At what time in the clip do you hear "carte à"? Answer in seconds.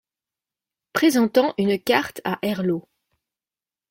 1.79-2.39